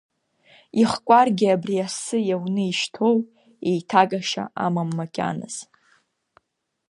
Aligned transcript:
Ихкәаргьы 0.81 1.47
абри 1.55 1.77
асы 1.85 2.17
иауны 2.29 2.63
ишьҭоу, 2.67 3.15
еиҭагашьа 3.69 4.43
амам 4.65 4.89
макьаназ. 4.97 5.55